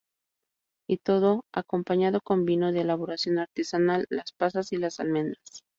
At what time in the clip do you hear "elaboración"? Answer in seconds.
2.81-3.37